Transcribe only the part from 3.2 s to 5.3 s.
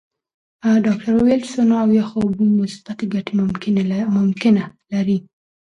ممکنه لري.